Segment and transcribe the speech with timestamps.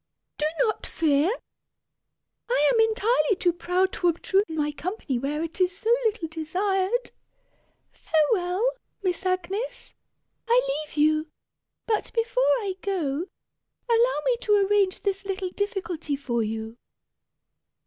[0.39, 1.31] "Do not fear!
[2.49, 7.11] I am entirely too proud to obtrude my company where it is so little desired.
[7.91, 8.67] Farewell,
[9.03, 9.93] Miss Agnes;
[10.49, 11.27] I leave you.
[11.85, 13.27] But before I go,
[13.87, 16.77] allow me to arrange this little difficulty for you."